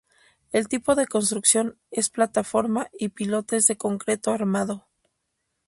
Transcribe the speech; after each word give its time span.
El 0.51 0.67
tipo 0.67 0.95
de 0.95 1.05
construcción 1.05 1.77
es 1.91 2.09
plataforma 2.09 2.87
y 2.97 3.09
pilotes 3.09 3.67
de 3.67 3.77
concreto 3.77 4.31
armado. 4.31 4.87